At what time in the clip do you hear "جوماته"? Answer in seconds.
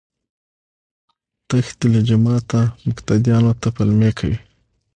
2.07-2.59